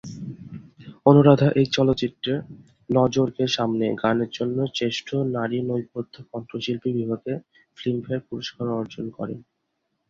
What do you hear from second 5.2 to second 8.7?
নারী নেপথ্য কণ্ঠশিল্পী বিভাগে ফিল্মফেয়ার পুরস্কার